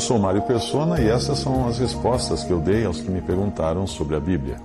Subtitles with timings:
[0.00, 3.20] Eu sou Mário Persona e essas são as respostas que eu dei aos que me
[3.20, 4.56] perguntaram sobre a Bíblia.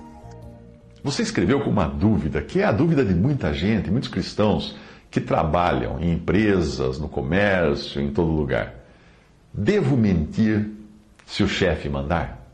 [1.04, 4.74] Você escreveu com uma dúvida, que é a dúvida de muita gente, muitos cristãos
[5.10, 8.76] que trabalham em empresas, no comércio, em todo lugar.
[9.52, 10.70] Devo mentir
[11.26, 12.48] se o chefe mandar?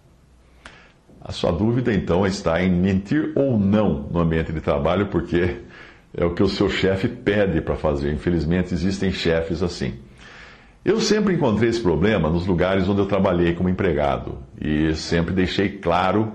[1.21, 5.59] A sua dúvida, então, está em mentir ou não no ambiente de trabalho, porque
[6.12, 8.12] é o que o seu chefe pede para fazer.
[8.12, 9.95] Infelizmente, existem chefes assim.
[10.85, 15.69] Eu sempre encontrei esse problema nos lugares onde eu trabalhei como empregado e sempre deixei
[15.69, 16.33] claro,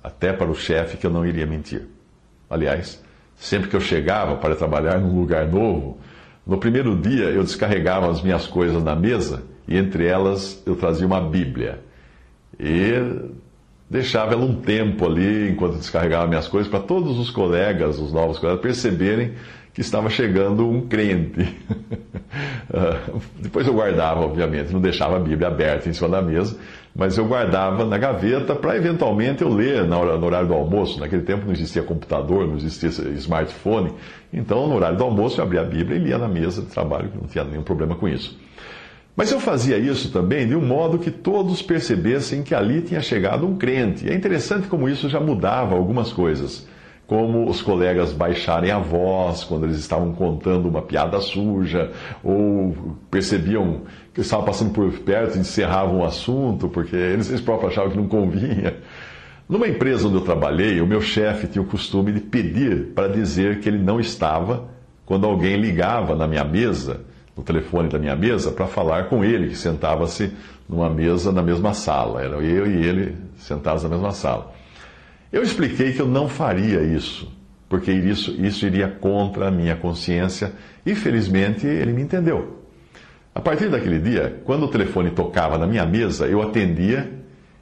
[0.00, 1.82] até para o chefe, que eu não iria mentir.
[2.48, 3.02] Aliás,
[3.34, 5.98] sempre que eu chegava para trabalhar num lugar novo,
[6.46, 11.06] no primeiro dia eu descarregava as minhas coisas na mesa e entre elas eu trazia
[11.06, 11.80] uma Bíblia.
[12.60, 12.92] E
[13.90, 18.38] deixava ela um tempo ali, enquanto descarregava minhas coisas, para todos os colegas, os novos
[18.38, 19.32] colegas, perceberem
[19.78, 21.56] que estava chegando um crente.
[23.48, 26.54] Depois eu guardava, obviamente, não deixava a Bíblia aberta em cima da mesa,
[26.94, 31.00] mas eu guardava na gaveta para eventualmente eu ler no horário do almoço.
[31.00, 33.94] Naquele tempo não existia computador, não existia smartphone,
[34.30, 37.10] então no horário do almoço eu abria a Bíblia e lia na mesa de trabalho,
[37.18, 38.38] não tinha nenhum problema com isso.
[39.16, 43.46] Mas eu fazia isso também de um modo que todos percebessem que ali tinha chegado
[43.46, 44.06] um crente.
[44.06, 46.68] É interessante como isso já mudava algumas coisas.
[47.08, 51.90] Como os colegas baixarem a voz quando eles estavam contando uma piada suja,
[52.22, 53.80] ou percebiam
[54.14, 57.96] que estava passando por perto e encerravam o assunto, porque eles, eles próprios achavam que
[57.96, 58.76] não convinha.
[59.48, 63.60] Numa empresa onde eu trabalhei, o meu chefe tinha o costume de pedir para dizer
[63.60, 64.68] que ele não estava
[65.06, 67.00] quando alguém ligava na minha mesa
[67.38, 70.32] no telefone da minha mesa para falar com ele, que sentava-se
[70.68, 72.20] numa mesa na mesma sala.
[72.20, 74.57] Era eu e ele sentados na mesma sala.
[75.32, 77.30] Eu expliquei que eu não faria isso,
[77.68, 80.52] porque isso, isso iria contra a minha consciência
[80.84, 82.58] e felizmente ele me entendeu.
[83.34, 87.10] A partir daquele dia, quando o telefone tocava na minha mesa, eu atendia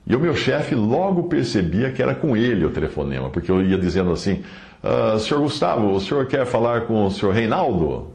[0.06, 3.76] e o meu chefe logo percebia que era com ele o telefonema, porque eu ia
[3.76, 4.42] dizendo assim:
[4.82, 8.12] ah, Senhor Gustavo, o senhor quer falar com o senhor Reinaldo?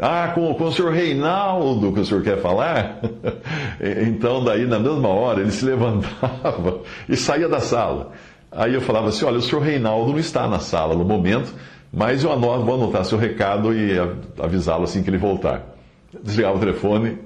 [0.00, 2.98] Ah, com, com o senhor Reinaldo que o senhor quer falar?
[4.08, 8.12] então, daí, na mesma hora, ele se levantava e saía da sala.
[8.52, 11.52] Aí eu falava assim: olha, o senhor Reinaldo não está na sala no momento,
[11.92, 13.92] mas eu anoto, vou anotar seu recado e
[14.38, 15.74] avisá-lo assim que ele voltar.
[16.22, 17.18] Desligava o telefone,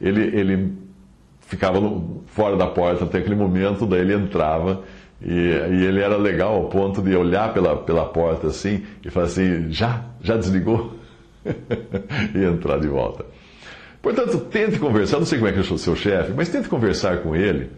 [0.00, 0.72] ele, ele
[1.40, 4.82] ficava no, fora da porta até aquele momento, daí ele entrava.
[5.22, 9.26] E, e, ele era legal ao ponto de olhar pela, pela porta assim e falar
[9.26, 10.04] assim: já?
[10.20, 10.94] Já desligou?
[12.34, 13.24] e entrar de volta.
[14.02, 17.22] Portanto, tente conversar, não sei como é que é o seu chefe, mas tente conversar
[17.22, 17.70] com ele.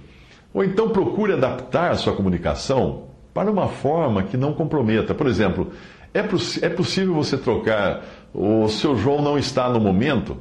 [0.56, 5.14] Ou então procure adaptar a sua comunicação para uma forma que não comprometa.
[5.14, 5.70] Por exemplo,
[6.14, 8.02] é, é possível você trocar
[8.32, 10.38] o seu João não está no momento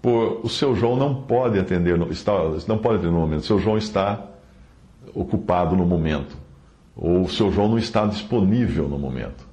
[0.00, 2.32] por o seu João não pode atender, está,
[2.66, 4.28] não pode atender no momento, o seu João está
[5.14, 6.38] ocupado no momento.
[6.96, 9.46] Ou o seu João não está disponível no momento.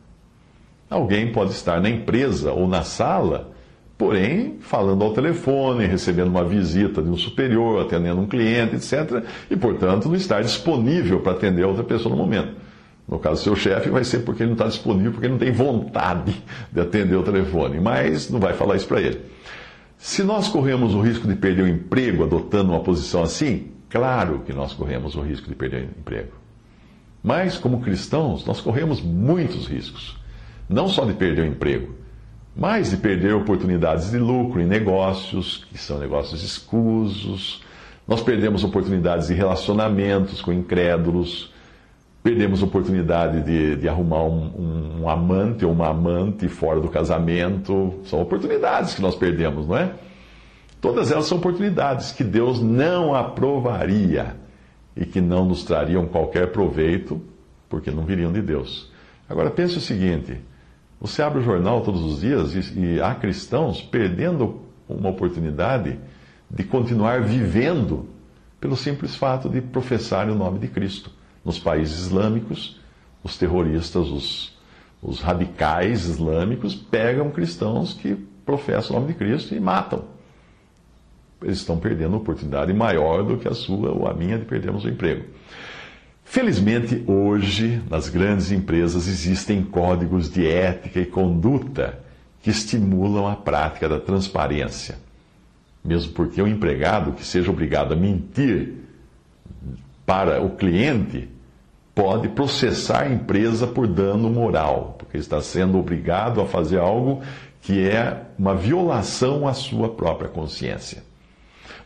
[0.90, 3.52] Alguém pode estar na empresa ou na sala,
[3.98, 9.24] porém falando ao telefone, recebendo uma visita de um superior, atendendo um cliente, etc.
[9.50, 12.54] E, portanto, não estar disponível para atender a outra pessoa no momento.
[13.08, 15.52] No caso seu chefe, vai ser porque ele não está disponível, porque ele não tem
[15.52, 16.36] vontade
[16.72, 19.22] de atender o telefone, mas não vai falar isso para ele.
[19.98, 24.54] Se nós corremos o risco de perder o emprego adotando uma posição assim, claro que
[24.54, 26.34] nós corremos o risco de perder o emprego.
[27.24, 30.18] Mas, como cristãos, nós corremos muitos riscos.
[30.70, 31.96] Não só de perder o emprego,
[32.58, 37.62] mas de perder oportunidades de lucro em negócios, que são negócios escusos.
[38.08, 41.54] Nós perdemos oportunidades de relacionamentos com incrédulos,
[42.24, 47.94] perdemos oportunidade de, de arrumar um, um, amante ou uma amante fora do casamento.
[48.06, 49.92] São oportunidades que nós perdemos, não é?
[50.82, 54.36] Todas elas são oportunidades que Deus não aprovaria
[54.96, 57.22] e que não nos trariam qualquer proveito,
[57.70, 58.92] porque não viriam de Deus.
[59.30, 60.40] Agora pense o seguinte.
[61.00, 66.00] Você abre o jornal todos os dias e, e há cristãos perdendo uma oportunidade
[66.50, 68.08] de continuar vivendo
[68.60, 71.12] pelo simples fato de professarem o nome de Cristo.
[71.46, 72.80] Nos países islâmicos,
[73.24, 74.58] os terroristas, os,
[75.02, 78.16] os radicais islâmicos pegam cristãos que
[78.46, 80.06] professam o nome de Cristo e matam.
[81.42, 84.84] Eles estão perdendo uma oportunidade maior do que a sua ou a minha de perdermos
[84.86, 85.26] o emprego.
[86.30, 92.00] Felizmente, hoje, nas grandes empresas, existem códigos de ética e conduta
[92.44, 94.98] que estimulam a prática da transparência.
[95.84, 98.74] Mesmo porque o empregado que seja obrigado a mentir
[100.06, 101.30] para o cliente
[101.96, 107.22] pode processar a empresa por dano moral, porque está sendo obrigado a fazer algo
[107.62, 111.04] que é uma violação à sua própria consciência.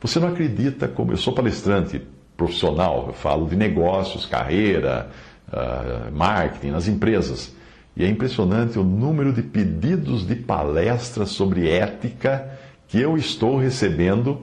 [0.01, 2.01] Você não acredita como eu sou palestrante
[2.37, 5.09] profissional, eu falo de negócios, carreira,
[5.47, 7.53] uh, marketing nas empresas.
[7.95, 12.49] E é impressionante o número de pedidos de palestras sobre ética
[12.87, 14.41] que eu estou recebendo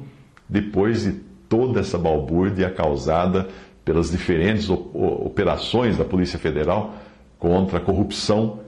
[0.48, 1.12] depois de
[1.48, 3.48] toda essa balbúrdia causada
[3.84, 6.94] pelas diferentes operações da Polícia Federal
[7.38, 8.60] contra a corrupção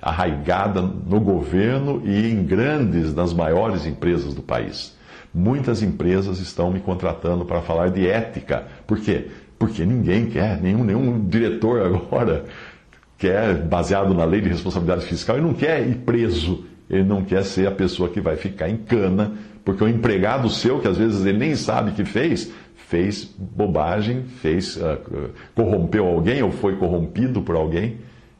[0.00, 4.96] arraigada no governo e em grandes, das maiores empresas do país.
[5.34, 8.66] Muitas empresas estão me contratando para falar de ética.
[8.86, 9.28] Por quê?
[9.58, 12.44] Porque ninguém quer, nenhum, nenhum diretor agora
[13.16, 17.44] quer, baseado na lei de responsabilidade fiscal, ele não quer ir preso, ele não quer
[17.44, 19.32] ser a pessoa que vai ficar em cana,
[19.64, 24.76] porque o empregado seu, que às vezes ele nem sabe que fez, fez bobagem, fez
[24.76, 24.98] uh,
[25.54, 27.98] corrompeu alguém ou foi corrompido por alguém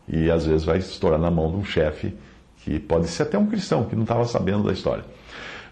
[0.09, 2.13] e às vezes vai estourar na mão de um chefe
[2.59, 5.05] que pode ser até um cristão que não estava sabendo da história.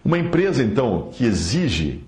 [0.05, 2.05] Uma empresa então que exige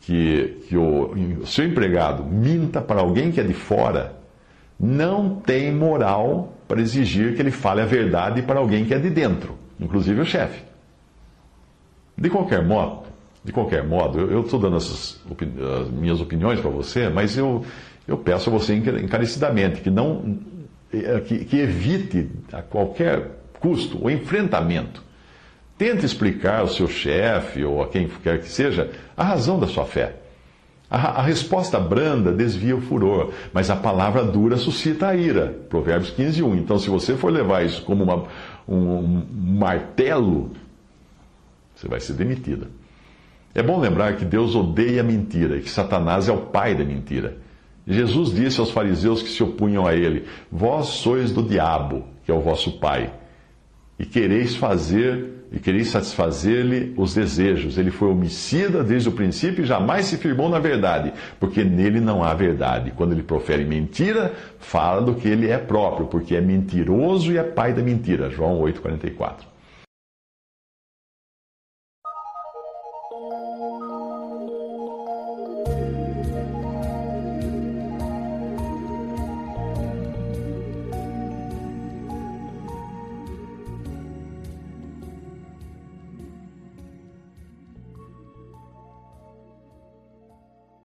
[0.00, 1.12] que, que o,
[1.42, 4.16] o seu empregado minta para alguém que é de fora,
[4.80, 9.10] não tem moral para exigir que ele fale a verdade para alguém que é de
[9.10, 10.62] dentro, inclusive o chefe.
[12.16, 13.02] De qualquer modo,
[13.44, 15.20] de qualquer modo, eu estou dando essas
[15.92, 17.64] minhas opiniões para você, mas eu,
[18.06, 20.38] eu peço a você encarecidamente que não
[20.92, 25.02] eh, que, que evite a qualquer custo o enfrentamento.
[25.78, 29.84] Tente explicar ao seu chefe ou a quem quer que seja a razão da sua
[29.84, 30.16] fé.
[30.90, 35.54] A, a, resposta branda desvia o furor, mas a palavra dura suscita a ira.
[35.68, 36.56] Provérbios 15, 1.
[36.56, 38.24] Então, se você for levar isso como uma,
[38.66, 39.26] um, um
[39.58, 40.50] martelo,
[41.76, 42.66] você vai ser demitida.
[43.54, 46.84] É bom lembrar que Deus odeia a mentira e que Satanás é o pai da
[46.84, 47.36] mentira.
[47.86, 52.34] Jesus disse aos fariseus que se opunham a ele: Vós sois do diabo, que é
[52.34, 53.12] o vosso pai,
[53.98, 57.78] e quereis fazer e quereis satisfazer-lhe os desejos.
[57.78, 62.22] Ele foi homicida desde o princípio e jamais se firmou na verdade, porque nele não
[62.22, 62.92] há verdade.
[62.94, 67.42] Quando ele profere mentira, fala do que ele é próprio, porque é mentiroso e é
[67.42, 68.30] pai da mentira.
[68.30, 69.57] João 8,44.